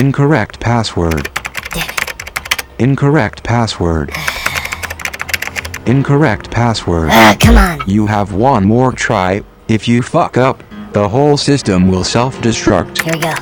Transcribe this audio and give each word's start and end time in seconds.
Incorrect 0.00 0.58
password. 0.60 1.28
Incorrect 2.78 3.44
password. 3.44 4.10
Incorrect 5.84 6.50
password. 6.50 7.10
Ah, 7.12 7.36
come 7.38 7.58
on. 7.58 7.82
You 7.86 8.06
have 8.06 8.32
one 8.32 8.64
more 8.64 8.92
try. 8.92 9.42
If 9.68 9.86
you 9.86 10.00
fuck 10.00 10.38
up, 10.38 10.62
the 10.92 11.06
whole 11.06 11.36
system 11.36 11.88
will 11.88 12.02
self-destruct. 12.02 13.02
Here 13.02 13.12
we 13.12 13.20
go. 13.20 13.34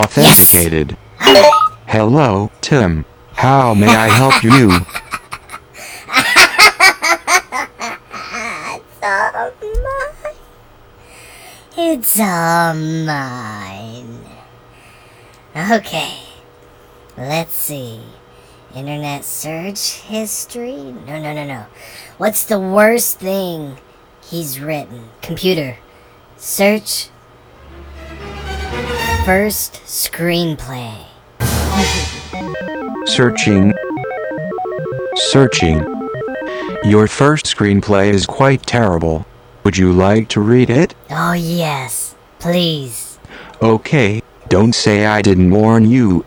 Authenticated. 0.00 0.96
Hello, 1.86 2.50
Tim. 2.60 3.04
How 3.34 3.74
may 3.74 3.86
I 3.86 4.08
help 4.08 4.42
you? 4.42 4.72
it's 8.74 9.00
all 9.00 9.52
mine. 9.84 10.34
It's 11.78 12.18
all 12.18 12.74
mine. 12.74 13.81
Okay. 15.54 16.18
Let's 17.16 17.52
see. 17.52 18.00
Internet 18.74 19.22
search 19.24 20.00
history? 20.00 20.76
No, 21.06 21.20
no, 21.20 21.34
no, 21.34 21.44
no. 21.44 21.66
What's 22.16 22.44
the 22.44 22.58
worst 22.58 23.18
thing 23.18 23.76
he's 24.24 24.60
written? 24.60 25.10
Computer. 25.20 25.76
Search. 26.38 27.10
First 29.26 29.74
screenplay. 29.84 31.04
Searching. 33.04 33.74
Searching. 35.16 35.84
Your 36.84 37.06
first 37.06 37.44
screenplay 37.44 38.10
is 38.10 38.24
quite 38.24 38.62
terrible. 38.66 39.26
Would 39.64 39.76
you 39.76 39.92
like 39.92 40.28
to 40.30 40.40
read 40.40 40.70
it? 40.70 40.94
Oh, 41.10 41.34
yes. 41.34 42.14
Please. 42.38 43.18
Okay, 43.60 44.22
don't 44.52 44.74
say 44.74 45.06
I 45.06 45.22
didn't 45.22 45.50
warn 45.50 45.90
you. 45.90 46.26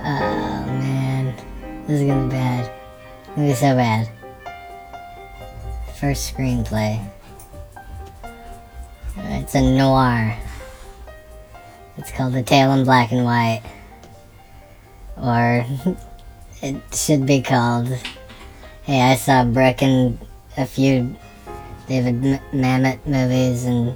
Oh, 0.00 0.64
man. 0.66 1.34
This 1.86 2.02
is 2.02 2.06
gonna 2.06 2.24
be 2.24 2.30
bad. 2.30 2.70
It's 3.24 3.34
gonna 3.34 3.48
be 3.48 3.54
so 3.54 3.74
bad. 3.74 4.10
First 5.98 6.36
screenplay. 6.36 7.02
It's 9.16 9.54
a 9.54 9.62
noir. 9.62 10.36
It's 11.96 12.12
called 12.12 12.34
The 12.34 12.42
Tale 12.42 12.72
in 12.72 12.84
Black 12.84 13.12
and 13.12 13.24
White. 13.24 13.62
Or 15.16 15.64
it 16.62 16.82
should 16.94 17.24
be 17.24 17.40
called 17.40 17.98
Hey, 18.88 19.02
I 19.02 19.16
saw 19.16 19.44
Brick 19.44 19.82
and 19.82 20.18
a 20.56 20.64
few 20.64 21.14
David 21.88 22.24
M- 22.24 22.40
Mamet 22.54 23.04
movies 23.04 23.66
and 23.66 23.94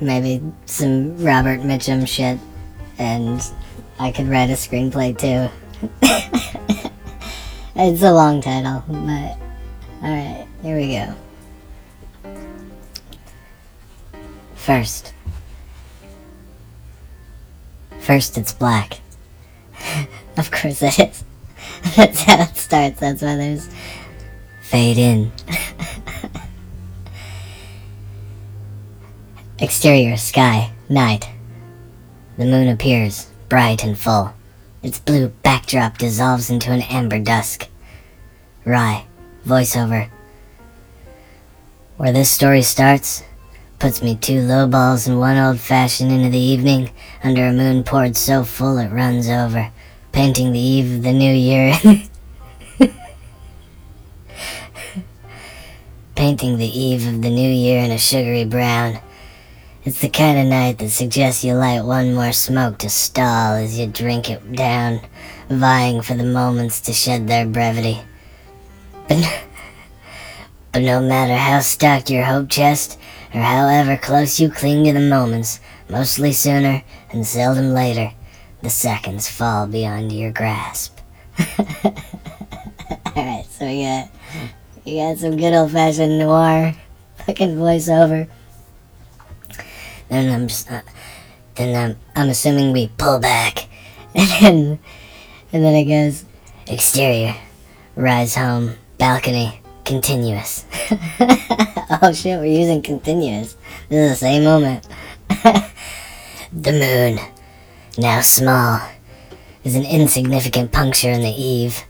maybe 0.00 0.42
some 0.64 1.22
Robert 1.22 1.60
Mitchum 1.60 2.08
shit. 2.08 2.38
And 2.98 3.46
I 3.98 4.12
could 4.12 4.28
write 4.28 4.48
a 4.48 4.54
screenplay 4.54 5.12
too. 5.12 5.50
it's 7.76 8.02
a 8.02 8.14
long 8.14 8.40
title, 8.40 8.82
but 8.88 9.36
alright, 10.02 10.48
here 10.62 10.78
we 10.78 10.96
go. 10.96 11.14
First. 14.54 15.12
First, 18.00 18.38
it's 18.38 18.54
black. 18.54 19.00
of 20.38 20.50
course 20.50 20.80
it 20.80 20.98
is. 20.98 21.24
That's 21.96 22.22
how 22.22 22.46
starts, 22.72 23.00
that's 23.00 23.20
why 23.20 23.36
there's 23.36 23.68
fade 24.62 24.96
in. 24.96 25.30
Exterior, 29.58 30.16
sky, 30.16 30.72
night. 30.88 31.28
The 32.38 32.46
moon 32.46 32.68
appears, 32.68 33.30
bright 33.50 33.84
and 33.84 33.98
full. 33.98 34.32
Its 34.82 34.98
blue 34.98 35.28
backdrop 35.42 35.98
dissolves 35.98 36.48
into 36.48 36.72
an 36.72 36.80
amber 36.80 37.18
dusk. 37.18 37.68
Rye, 38.64 39.04
voiceover. 39.46 40.08
Where 41.98 42.12
this 42.12 42.30
story 42.30 42.62
starts 42.62 43.22
puts 43.78 44.00
me 44.00 44.16
two 44.16 44.40
low 44.40 44.66
balls 44.66 45.06
and 45.06 45.20
one 45.20 45.36
old 45.36 45.60
fashioned 45.60 46.10
into 46.10 46.30
the 46.30 46.38
evening 46.38 46.88
under 47.22 47.48
a 47.48 47.52
moon 47.52 47.84
poured 47.84 48.16
so 48.16 48.44
full 48.44 48.78
it 48.78 48.88
runs 48.88 49.28
over, 49.28 49.70
painting 50.12 50.52
the 50.52 50.58
eve 50.58 50.94
of 50.94 51.02
the 51.02 51.12
new 51.12 51.34
year. 51.34 51.74
painting 56.22 56.56
the 56.56 56.78
eve 56.78 57.04
of 57.08 57.20
the 57.20 57.28
new 57.28 57.50
year 57.50 57.82
in 57.82 57.90
a 57.90 57.98
sugary 57.98 58.44
brown. 58.44 58.96
It's 59.82 60.00
the 60.00 60.08
kind 60.08 60.38
of 60.38 60.46
night 60.46 60.78
that 60.78 60.90
suggests 60.90 61.42
you 61.42 61.54
light 61.54 61.80
one 61.82 62.14
more 62.14 62.30
smoke 62.30 62.78
to 62.78 62.90
stall 62.90 63.54
as 63.54 63.76
you 63.76 63.88
drink 63.88 64.30
it 64.30 64.52
down, 64.52 65.00
vying 65.48 66.00
for 66.00 66.14
the 66.14 66.22
moments 66.22 66.80
to 66.82 66.92
shed 66.92 67.26
their 67.26 67.44
brevity. 67.44 68.00
But, 69.08 69.48
but 70.70 70.82
no 70.82 71.00
matter 71.00 71.34
how 71.34 71.58
stocked 71.58 72.08
your 72.08 72.22
hope 72.22 72.48
chest, 72.48 73.00
or 73.34 73.40
however 73.40 73.96
close 73.96 74.38
you 74.38 74.48
cling 74.48 74.84
to 74.84 74.92
the 74.92 75.00
moments, 75.00 75.58
mostly 75.90 76.30
sooner 76.30 76.84
and 77.10 77.26
seldom 77.26 77.74
later, 77.74 78.12
the 78.62 78.70
seconds 78.70 79.28
fall 79.28 79.66
beyond 79.66 80.12
your 80.12 80.30
grasp. 80.30 81.00
Alright, 83.16 83.46
so 83.46 83.66
we 83.66 83.82
got, 83.82 84.08
we 84.84 84.96
got 84.96 85.18
some 85.18 85.36
good 85.36 85.54
old 85.54 85.72
fashioned 85.72 86.18
noir 86.18 86.74
fucking 87.26 87.56
voiceover. 87.56 88.28
Then 90.08 90.32
I'm 90.32 90.48
just, 90.48 90.70
uh, 90.70 90.82
then 91.54 91.76
I'm, 91.90 91.98
I'm 92.14 92.28
assuming 92.28 92.72
we 92.72 92.88
pull 92.98 93.18
back, 93.18 93.66
and 94.14 94.28
then, 94.28 94.78
and 95.52 95.64
then 95.64 95.74
it 95.74 95.84
goes 95.84 96.24
exterior, 96.66 97.34
Rye's 97.96 98.34
home, 98.34 98.74
balcony, 98.98 99.60
continuous. 99.84 100.66
oh 102.02 102.12
shit, 102.14 102.38
we're 102.38 102.44
using 102.44 102.82
continuous. 102.82 103.56
This 103.88 104.12
is 104.12 104.20
the 104.20 104.26
same 104.26 104.44
moment. 104.44 104.86
the 106.52 106.72
moon, 106.72 107.18
now 107.96 108.20
small, 108.20 108.80
is 109.64 109.74
an 109.76 109.84
insignificant 109.84 110.72
puncture 110.72 111.10
in 111.10 111.22
the 111.22 111.30
eve. 111.30 111.84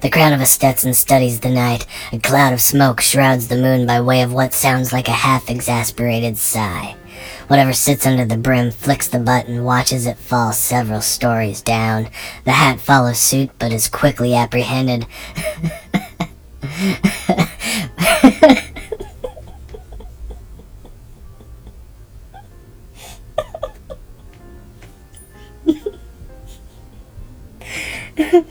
The 0.00 0.10
crown 0.10 0.32
of 0.32 0.40
a 0.40 0.46
Stetson 0.46 0.94
studies 0.94 1.40
the 1.40 1.50
night. 1.50 1.84
A 2.12 2.20
cloud 2.20 2.52
of 2.52 2.60
smoke 2.60 3.00
shrouds 3.00 3.48
the 3.48 3.56
moon 3.56 3.84
by 3.84 4.00
way 4.00 4.22
of 4.22 4.32
what 4.32 4.54
sounds 4.54 4.92
like 4.92 5.08
a 5.08 5.12
half 5.12 5.50
exasperated 5.50 6.38
sigh. 6.38 6.94
Whatever 7.48 7.72
sits 7.72 8.06
under 8.06 8.24
the 8.24 8.36
brim 8.36 8.70
flicks 8.70 9.08
the 9.08 9.18
button, 9.18 9.64
watches 9.64 10.06
it 10.06 10.16
fall 10.16 10.52
several 10.52 11.00
stories 11.00 11.62
down. 11.62 12.10
The 12.44 12.52
hat 12.52 12.78
follows 12.78 13.18
suit, 13.18 13.50
but 13.58 13.72
is 13.72 13.88
quickly 13.88 14.36
apprehended. 14.36 15.04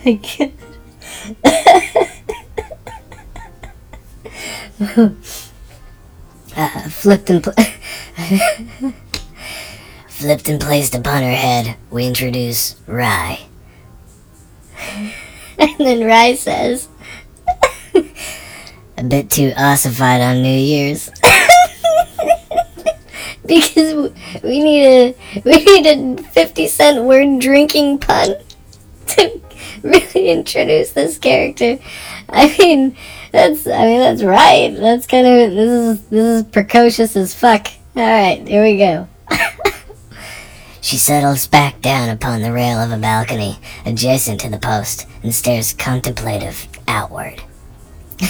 I 0.06 0.19
can't. 0.22 0.56
uh, 6.58 6.90
flipped 6.90 7.30
and 7.30 7.44
pl- 7.44 7.54
flipped 10.08 10.50
and 10.50 10.60
placed 10.60 10.96
upon 10.96 11.22
her 11.22 11.36
head, 11.36 11.78
we 11.92 12.08
introduce 12.08 12.76
Rye. 12.88 13.42
and 15.60 15.76
then 15.78 16.04
Rye 16.04 16.34
says, 16.34 16.88
a 18.98 19.04
bit 19.04 19.30
too 19.30 19.54
ossified 19.56 20.22
on 20.22 20.42
New 20.42 20.50
Year's. 20.50 21.12
because 23.46 24.12
we 24.44 24.60
need 24.60 24.86
a 24.86 25.16
we 25.46 25.64
need 25.64 25.86
a 25.86 26.24
fifty 26.24 26.68
cent 26.68 27.04
word 27.04 27.40
drinking 27.40 28.00
pun 28.00 28.36
to 29.10 29.42
really 29.83 30.29
introduce 30.29 30.91
this 30.91 31.18
character. 31.18 31.79
I 32.29 32.56
mean, 32.57 32.95
that's 33.31 33.68
I 33.68 33.85
mean 33.85 34.00
that's 34.00 34.24
right. 34.24 34.75
That's 34.75 35.07
kind 35.07 35.27
of 35.27 35.51
this 35.51 35.69
is 35.69 36.06
this 36.07 36.25
is 36.25 36.44
precocious 36.51 37.15
as 37.15 37.33
fuck. 37.33 37.68
All 37.95 38.03
right, 38.03 38.47
here 38.47 38.63
we 38.63 38.77
go. 38.77 39.07
she 40.81 40.97
settles 40.97 41.47
back 41.47 41.81
down 41.81 42.09
upon 42.09 42.41
the 42.41 42.51
rail 42.51 42.79
of 42.79 42.91
a 42.91 42.97
balcony 42.97 43.59
adjacent 43.85 44.39
to 44.41 44.50
the 44.50 44.57
post 44.57 45.07
and 45.24 45.33
stares 45.33 45.74
contemplative 45.74 46.68
outward. 46.88 47.41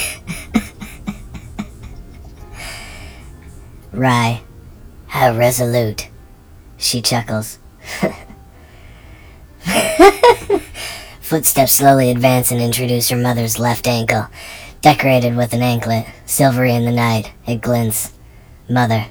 Rye, 3.92 4.42
how 5.08 5.36
resolute. 5.36 6.08
She 6.76 7.02
chuckles. 7.02 7.58
Footsteps 11.28 11.72
slowly 11.72 12.10
advance 12.10 12.50
and 12.50 12.58
introduce 12.58 13.10
her 13.10 13.16
mother's 13.18 13.58
left 13.58 13.86
ankle, 13.86 14.28
decorated 14.80 15.36
with 15.36 15.52
an 15.52 15.60
anklet, 15.60 16.06
silvery 16.24 16.74
in 16.74 16.86
the 16.86 16.90
night. 16.90 17.34
It 17.46 17.60
glints. 17.60 18.14
Mother. 18.66 19.04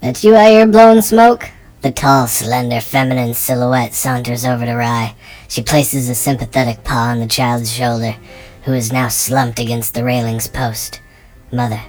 That 0.00 0.22
you 0.22 0.36
out 0.36 0.50
here 0.52 0.68
blowing 0.68 1.02
smoke? 1.02 1.50
The 1.82 1.90
tall, 1.90 2.28
slender, 2.28 2.80
feminine 2.80 3.34
silhouette 3.34 3.92
saunters 3.92 4.44
over 4.44 4.64
to 4.64 4.74
Rye. 4.76 5.16
She 5.48 5.64
places 5.64 6.08
a 6.08 6.14
sympathetic 6.14 6.84
paw 6.84 7.08
on 7.08 7.18
the 7.18 7.26
child's 7.26 7.72
shoulder, 7.72 8.14
who 8.62 8.72
is 8.72 8.92
now 8.92 9.08
slumped 9.08 9.58
against 9.58 9.94
the 9.94 10.04
railing's 10.04 10.46
post. 10.46 11.00
Mother. 11.50 11.82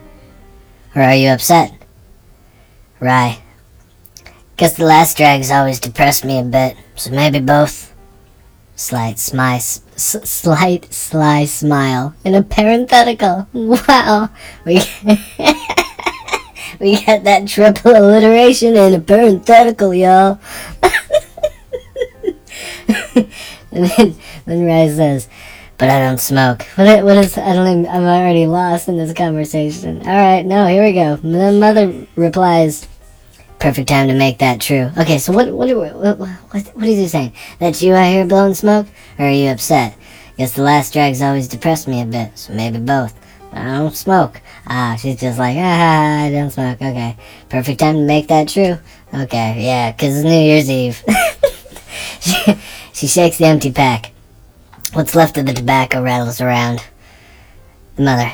Or 0.96 1.04
are 1.04 1.14
you 1.14 1.30
upset? 1.30 1.74
Rye. 3.00 3.38
Guess 4.58 4.78
the 4.78 4.86
last 4.86 5.16
drag's 5.16 5.52
always 5.52 5.80
depressed 5.80 6.26
me 6.26 6.40
a 6.40 6.44
bit, 6.44 6.76
so 6.96 7.12
maybe 7.12 7.40
both. 7.40 7.95
Slight 8.78 9.16
smy, 9.16 9.56
s- 9.56 9.82
slight 9.96 10.94
sly 10.94 11.46
smile 11.46 12.14
in 12.26 12.36
a 12.36 12.44
parenthetical. 12.44 13.48
Wow, 13.54 14.30
we 14.66 14.76
we 16.82 17.06
got 17.06 17.24
that 17.24 17.48
triple 17.48 17.92
alliteration 17.96 18.76
in 18.76 18.94
a 18.94 19.00
parenthetical, 19.00 19.94
y'all. 19.94 20.40
and 23.72 23.86
then, 23.98 24.16
then 24.46 24.66
Rye 24.66 24.90
says, 24.94 25.30
"But 25.78 25.90
I 25.90 26.00
don't 26.00 26.20
smoke." 26.20 26.64
What, 26.76 27.06
what 27.06 27.18
is? 27.18 27.38
I 27.38 27.54
don't. 27.54 27.68
Even, 27.68 27.88
I'm 27.88 28.04
already 28.04 28.46
lost 28.46 28.90
in 28.90 28.98
this 28.98 29.14
conversation. 29.14 30.00
All 30.06 30.16
right, 30.18 30.46
no, 30.46 30.68
here 30.68 30.84
we 30.84 30.92
go. 30.92 31.16
The 31.16 31.54
mother 31.54 32.08
replies. 32.18 32.90
Perfect 33.66 33.90
time 33.90 34.08
to 34.10 34.14
make 34.14 34.38
that 34.38 34.62
true. 34.62 34.92
Okay, 34.96 35.18
so 35.18 35.34
what 35.34 35.52
what 35.52 35.76
what 35.76 35.96
what, 35.96 36.20
what, 36.20 36.68
what 36.76 36.86
is 36.88 37.00
he 37.00 37.08
saying? 37.08 37.34
That 37.58 37.82
you 37.82 37.96
out 37.96 38.12
here 38.12 38.24
blowing 38.24 38.54
smoke, 38.54 38.86
or 39.18 39.26
are 39.26 39.32
you 39.32 39.50
upset? 39.50 39.98
Guess 40.38 40.52
the 40.54 40.62
last 40.62 40.94
drag's 40.94 41.20
always 41.20 41.48
depressed 41.48 41.88
me 41.88 42.00
a 42.00 42.06
bit, 42.06 42.38
so 42.38 42.54
maybe 42.54 42.78
both. 42.78 43.20
I 43.52 43.64
don't 43.80 43.96
smoke. 43.96 44.40
Ah, 44.68 44.96
she's 45.02 45.20
just 45.20 45.40
like, 45.40 45.58
ah, 45.58 46.26
I 46.26 46.30
don't 46.30 46.52
smoke. 46.52 46.80
Okay, 46.80 47.18
perfect 47.50 47.80
time 47.80 47.96
to 47.96 48.02
make 48.02 48.28
that 48.28 48.50
true. 48.50 48.78
Okay, 49.12 49.56
yeah, 49.66 49.92
'cause 49.94 50.16
it's 50.16 50.24
New 50.24 50.30
Year's 50.30 50.70
Eve. 50.70 51.04
she, 52.20 52.36
she 52.94 53.08
shakes 53.08 53.40
the 53.40 53.46
empty 53.48 53.72
pack. 53.72 54.12
What's 54.94 55.16
left 55.16 55.40
of 55.40 55.48
the 55.48 55.54
tobacco 55.54 56.04
rattles 56.04 56.40
around. 56.40 56.84
The 57.96 58.04
mother. 58.04 58.32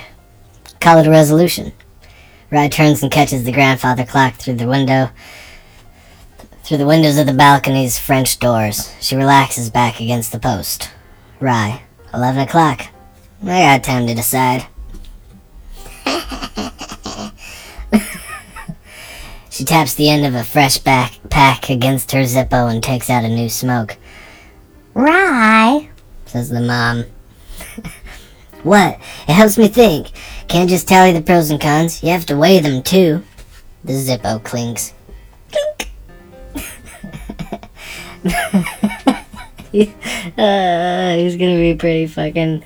Call 0.82 0.98
it 0.98 1.08
a 1.08 1.10
resolution. 1.10 1.72
Rye 2.52 2.68
turns 2.68 3.02
and 3.02 3.12
catches 3.12 3.46
the 3.46 3.52
grandfather 3.54 4.06
clock 4.06 4.36
through 4.36 4.56
the 4.56 4.68
window. 4.68 5.10
Through 6.64 6.78
the 6.78 6.86
windows 6.86 7.18
of 7.18 7.26
the 7.26 7.34
balcony's 7.34 7.98
French 7.98 8.40
doors. 8.40 8.94
She 9.00 9.16
relaxes 9.16 9.70
back 9.70 10.02
against 10.02 10.34
the 10.34 10.40
post. 10.40 10.92
Rye. 11.40 11.82
Eleven 12.14 12.42
o'clock. 12.42 12.88
I 13.42 13.78
got 13.78 13.84
time 13.84 14.06
to 14.06 14.14
decide. 14.14 14.68
she 19.50 19.64
taps 19.64 19.94
the 19.94 20.10
end 20.10 20.26
of 20.26 20.36
a 20.36 20.44
fresh 20.44 20.78
back 20.78 21.14
pack 21.30 21.70
against 21.70 22.12
her 22.12 22.24
Zippo 22.24 22.70
and 22.70 22.84
takes 22.84 23.10
out 23.10 23.24
a 23.24 23.30
new 23.30 23.48
smoke. 23.48 23.96
Rye, 24.94 25.90
says 26.26 26.50
the 26.50 26.60
mom. 26.60 27.06
what? 28.64 29.00
It 29.28 29.34
helps 29.34 29.58
me 29.58 29.70
think. 29.70 30.12
Can't 30.52 30.70
just 30.70 30.86
tally 30.86 31.14
the 31.14 31.22
pros 31.22 31.50
and 31.50 31.62
cons. 31.62 32.04
You 32.04 32.10
have 32.10 32.26
to 32.26 32.36
weigh 32.36 32.60
them 32.60 32.84
too. 32.84 33.24
The 33.86 33.94
Zippo 33.94 34.44
clinks. 34.44 34.94
uh, 40.38 41.16
he's 41.16 41.38
gonna 41.38 41.56
be 41.56 41.76
pretty 41.80 42.06
fucking 42.06 42.66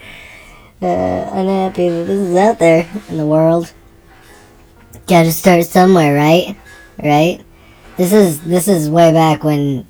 uh, 0.81 0.85
unhappy 0.85 1.89
that 1.89 2.05
this 2.05 2.19
is 2.19 2.35
out 2.35 2.57
there 2.57 2.89
in 3.07 3.17
the 3.17 3.25
world. 3.27 3.71
Gotta 5.05 5.31
start 5.31 5.65
somewhere, 5.65 6.15
right? 6.15 6.57
Right? 6.97 7.39
This 7.97 8.13
is 8.13 8.41
this 8.41 8.67
is 8.67 8.89
way 8.89 9.13
back 9.13 9.43
when 9.43 9.85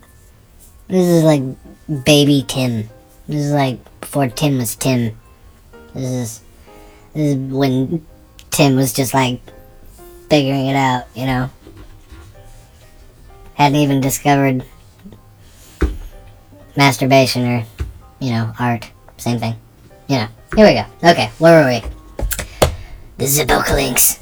this 0.90 1.08
is 1.08 1.24
like 1.24 1.44
baby 2.04 2.44
Tim. 2.46 2.90
This 3.30 3.46
is 3.46 3.54
like 3.54 3.80
before 4.02 4.28
Tim 4.28 4.58
was 4.58 4.76
Tim. 4.76 5.18
This 5.94 6.04
is 6.04 6.12
this 6.12 6.12
is 6.12 6.45
when 7.16 8.06
Tim 8.52 8.76
was 8.76 8.94
just 8.94 9.14
like 9.14 9.40
figuring 10.30 10.68
it 10.68 10.76
out, 10.76 11.06
you 11.16 11.26
know. 11.26 11.50
Hadn't 13.54 13.78
even 13.78 14.02
discovered 14.02 14.66
masturbation 16.76 17.46
or, 17.46 17.66
you 18.20 18.32
know, 18.32 18.52
art. 18.60 18.92
Same 19.18 19.40
thing. 19.40 19.56
You 20.08 20.18
know. 20.18 20.28
Here 20.56 20.68
we 20.68 20.74
go. 20.74 20.86
Okay, 21.10 21.30
where 21.40 21.64
were 21.64 21.70
we? 21.70 21.82
The 23.18 23.26
Zippo 23.26 23.64
clinks. 23.64 24.20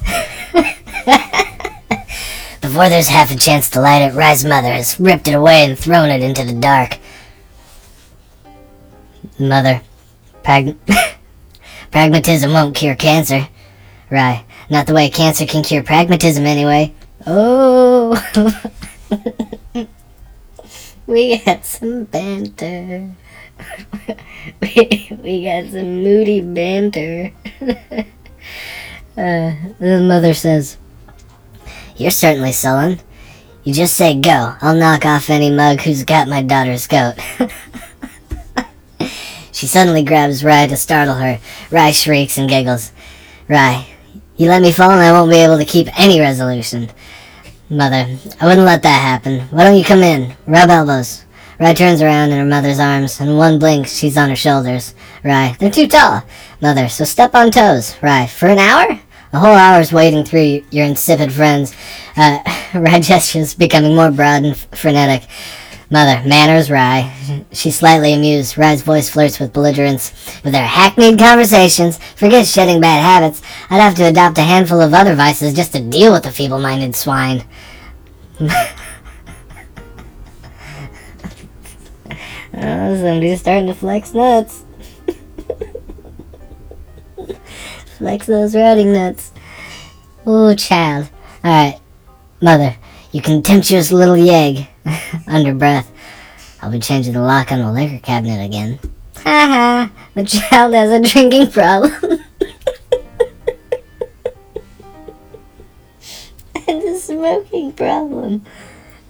Before 2.60 2.88
there's 2.88 3.08
half 3.08 3.30
a 3.30 3.36
chance 3.36 3.68
to 3.70 3.80
light 3.80 4.02
it, 4.02 4.14
Rye's 4.14 4.44
mother 4.44 4.72
has 4.72 4.98
ripped 4.98 5.28
it 5.28 5.34
away 5.34 5.64
and 5.64 5.78
thrown 5.78 6.08
it 6.10 6.22
into 6.22 6.44
the 6.44 6.54
dark. 6.58 6.98
Mother, 9.38 9.82
prag- 10.42 10.76
pragmatism 11.94 12.52
won't 12.52 12.74
cure 12.74 12.96
cancer. 12.96 13.46
Right. 14.10 14.44
not 14.68 14.88
the 14.88 14.94
way 14.94 15.08
cancer 15.10 15.46
can 15.46 15.62
cure 15.62 15.84
pragmatism 15.84 16.44
anyway. 16.44 16.92
Oh, 17.24 18.18
we 21.06 21.38
got 21.38 21.64
some 21.64 22.02
banter. 22.02 23.12
we, 24.60 25.08
we 25.22 25.44
got 25.44 25.70
some 25.70 26.02
moody 26.02 26.40
banter. 26.40 27.32
uh, 27.60 28.04
the 29.78 30.04
mother 30.04 30.34
says, 30.34 30.76
You're 31.96 32.10
certainly 32.10 32.50
sullen. 32.50 32.98
You 33.62 33.72
just 33.72 33.96
say 33.96 34.18
go. 34.18 34.56
I'll 34.60 34.74
knock 34.74 35.06
off 35.06 35.30
any 35.30 35.52
mug 35.52 35.80
who's 35.82 36.02
got 36.02 36.26
my 36.26 36.42
daughter's 36.42 36.88
goat. 36.88 37.14
She 39.54 39.68
suddenly 39.68 40.02
grabs 40.02 40.44
Rye 40.44 40.66
to 40.66 40.76
startle 40.76 41.14
her. 41.14 41.38
Rye 41.70 41.92
shrieks 41.92 42.36
and 42.36 42.48
giggles. 42.48 42.90
Rye, 43.48 43.86
you 44.36 44.48
let 44.48 44.62
me 44.62 44.72
fall 44.72 44.90
and 44.90 45.00
I 45.00 45.12
won't 45.12 45.30
be 45.30 45.38
able 45.38 45.58
to 45.58 45.64
keep 45.64 45.88
any 45.98 46.20
resolution. 46.20 46.90
Mother, 47.70 48.18
I 48.40 48.46
wouldn't 48.46 48.66
let 48.66 48.82
that 48.82 49.00
happen. 49.00 49.42
Why 49.48 49.64
don't 49.64 49.78
you 49.78 49.84
come 49.84 50.02
in? 50.02 50.36
Rub 50.46 50.68
elbows. 50.68 51.24
Rye 51.60 51.72
turns 51.72 52.02
around 52.02 52.32
in 52.32 52.38
her 52.38 52.44
mother's 52.44 52.80
arms, 52.80 53.20
and 53.20 53.38
one 53.38 53.60
blink, 53.60 53.86
she's 53.86 54.16
on 54.16 54.28
her 54.28 54.36
shoulders. 54.36 54.92
Rye, 55.22 55.56
they're 55.60 55.70
too 55.70 55.86
tall. 55.86 56.24
Mother, 56.60 56.88
so 56.88 57.04
step 57.04 57.32
on 57.34 57.52
toes. 57.52 57.94
Rye, 58.02 58.26
for 58.26 58.48
an 58.48 58.58
hour? 58.58 58.98
A 59.32 59.38
whole 59.38 59.54
hour's 59.54 59.92
wading 59.92 60.24
through 60.24 60.64
your 60.70 60.84
insipid 60.84 61.32
friends. 61.32 61.74
Uh, 62.16 62.40
Rye 62.74 63.00
gestures 63.00 63.54
becoming 63.54 63.94
more 63.94 64.10
broad 64.10 64.44
and 64.44 64.56
frenetic. 64.56 65.28
Mother, 65.90 66.26
manners, 66.26 66.70
Rye. 66.70 67.44
She's 67.52 67.78
slightly 67.78 68.14
amused. 68.14 68.56
Rye's 68.56 68.82
voice 68.82 69.08
flirts 69.08 69.38
with 69.38 69.52
belligerence. 69.52 70.12
With 70.42 70.52
their 70.52 70.66
hackneyed 70.66 71.18
conversations, 71.18 71.98
forget 72.16 72.46
shedding 72.46 72.80
bad 72.80 73.02
habits. 73.02 73.42
I'd 73.70 73.80
have 73.80 73.94
to 73.96 74.04
adopt 74.04 74.38
a 74.38 74.42
handful 74.42 74.80
of 74.80 74.94
other 74.94 75.14
vices 75.14 75.54
just 75.54 75.72
to 75.72 75.80
deal 75.80 76.12
with 76.12 76.22
the 76.24 76.30
feeble-minded 76.30 76.96
swine. 76.96 77.44
oh, 78.40 78.70
somebody's 82.52 83.40
starting 83.40 83.66
to 83.66 83.74
flex 83.74 84.14
nuts. 84.14 84.64
flex 87.98 88.26
those 88.26 88.56
routing 88.56 88.92
nuts. 88.92 89.32
Ooh, 90.26 90.54
child. 90.54 91.10
Alright, 91.44 91.78
mother, 92.40 92.76
you 93.12 93.20
contemptuous 93.20 93.92
little 93.92 94.16
yegg. 94.16 94.66
Under 95.34 95.52
breath. 95.52 95.90
I'll 96.62 96.70
be 96.70 96.78
changing 96.78 97.14
the 97.14 97.20
lock 97.20 97.50
on 97.50 97.58
the 97.58 97.72
liquor 97.72 97.98
cabinet 97.98 98.44
again. 98.44 98.78
Ha 99.16 99.22
ha, 99.24 99.90
the 100.14 100.22
child 100.22 100.74
has 100.74 100.92
a 100.92 101.00
drinking 101.00 101.50
problem. 101.50 101.92
and 106.68 106.82
a 106.84 106.96
smoking 107.00 107.72
problem. 107.72 108.44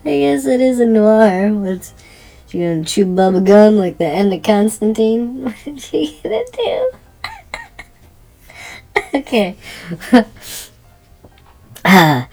I 0.06 0.20
guess 0.20 0.46
it 0.46 0.62
is 0.62 0.80
a 0.80 0.86
noir. 0.86 1.52
What's 1.52 1.92
she 2.48 2.60
gonna 2.60 2.86
chew 2.86 3.04
bubble 3.04 3.42
gum 3.42 3.76
like 3.76 3.98
the 3.98 4.06
end 4.06 4.32
of 4.32 4.42
Constantine? 4.42 5.44
What 5.44 5.66
is 5.66 5.84
she 5.84 6.18
gonna 6.22 6.42
do? 6.56 6.90
okay. 9.14 9.56
uh, 11.84 12.24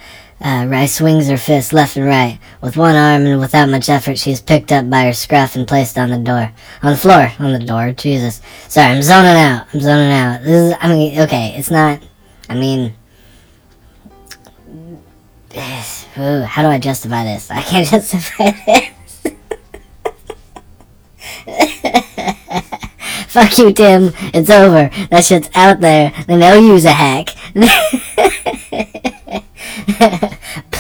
uh, 0.42 0.88
swings 0.88 1.28
her 1.30 1.38
fist 1.38 1.74
left 1.74 1.98
and 1.98 2.06
right. 2.06 2.40
With 2.62 2.78
one 2.78 2.96
arm 2.96 3.26
and 3.26 3.40
without 3.40 3.70
much 3.70 3.90
effort, 3.90 4.18
she 4.18 4.32
is 4.32 4.42
picked 4.42 4.72
up 4.72 4.90
by 4.90 5.06
her 5.06 5.14
scruff 5.14 5.56
and 5.56 5.68
placed 5.68 5.98
on 5.98 6.10
the 6.10 6.18
door. 6.18 6.52
On 6.82 6.92
the 6.92 6.98
floor. 6.98 7.32
On 7.40 7.54
the 7.54 7.66
door. 7.66 7.92
Jesus. 7.92 8.42
Sorry, 8.68 8.88
I'm 8.88 9.02
zoning 9.02 9.40
out. 9.40 9.68
I'm 9.74 9.80
zoning 9.80 10.12
out. 10.12 10.42
This 10.44 10.72
is, 10.72 10.78
I 10.80 10.88
mean, 10.90 11.20
okay, 11.22 11.54
it's 11.58 11.72
not, 11.72 12.02
I 12.50 12.56
mean, 12.56 12.94
ooh, 16.18 16.42
how 16.42 16.62
do 16.62 16.68
I 16.70 16.80
justify 16.80 17.24
this? 17.24 17.52
I 17.52 17.62
can't 17.62 17.88
justify 17.92 18.52
this. 18.66 18.90
Fuck 23.28 23.58
you, 23.60 23.72
Tim. 23.72 24.12
It's 24.34 24.50
over. 24.50 24.90
That 25.10 25.24
shit's 25.24 25.50
out 25.56 25.80
there. 25.80 26.12
They 26.28 26.36
know 26.36 26.60
you's 26.60 26.84
a 26.86 26.92
hack. 26.92 27.30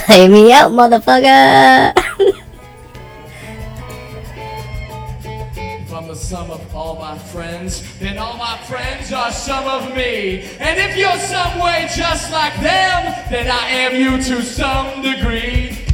Play 0.05 0.27
me 0.27 0.51
out, 0.51 0.71
motherfucker. 0.71 1.93
If 5.23 5.93
I'm 5.93 6.07
the 6.07 6.15
sum 6.15 6.49
of 6.49 6.75
all 6.75 6.95
my 6.95 7.17
friends, 7.17 7.83
then 7.99 8.17
all 8.17 8.37
my 8.37 8.57
friends 8.63 9.13
are 9.13 9.31
some 9.31 9.65
of 9.65 9.95
me. 9.95 10.41
And 10.59 10.79
if 10.79 10.97
you're 10.97 11.19
some 11.19 11.59
way 11.59 11.87
just 11.95 12.31
like 12.31 12.55
them, 12.55 13.29
then 13.29 13.51
I 13.51 13.67
am 13.67 13.95
you 13.95 14.23
to 14.23 14.41
some 14.41 15.03
degree. 15.03 15.90